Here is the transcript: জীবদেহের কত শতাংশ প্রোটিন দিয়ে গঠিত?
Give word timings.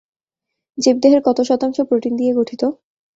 জীবদেহের 0.77 1.21
কত 1.25 1.37
শতাংশ 1.41 1.77
প্রোটিন 1.81 2.13
দিয়ে 2.15 2.33
গঠিত? 2.33 2.61